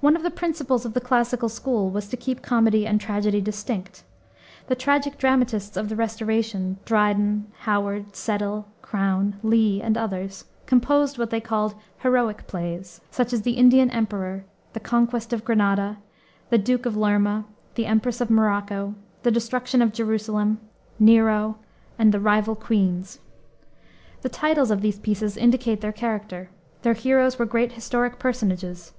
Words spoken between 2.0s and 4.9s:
to keep comedy and tragedy distinct. The